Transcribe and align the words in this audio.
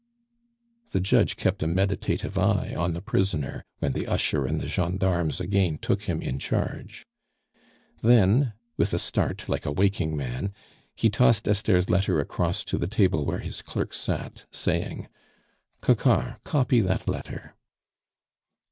The 0.93 0.99
judge 0.99 1.37
kept 1.37 1.61
a 1.61 1.67
meditative 1.67 2.35
eye 2.35 2.73
on 2.75 2.93
the 2.93 3.03
prisoner 3.03 3.63
when 3.77 3.91
the 3.91 4.07
usher 4.07 4.47
and 4.47 4.59
the 4.59 4.67
gendarmes 4.67 5.39
again 5.39 5.77
took 5.77 6.05
him 6.05 6.23
in 6.23 6.39
charge. 6.39 7.05
Then, 8.01 8.53
with 8.77 8.95
a 8.95 8.97
start 8.97 9.47
like 9.47 9.67
a 9.67 9.71
waking 9.71 10.17
man, 10.17 10.55
he 10.95 11.11
tossed 11.11 11.47
Esther's 11.47 11.87
letter 11.91 12.19
across 12.19 12.63
to 12.63 12.79
the 12.79 12.87
table 12.87 13.25
where 13.25 13.41
his 13.45 13.61
clerk 13.61 13.93
sat, 13.93 14.47
saying: 14.49 15.07
"Coquart, 15.81 16.43
copy 16.43 16.81
that 16.81 17.07
letter." 17.07 17.53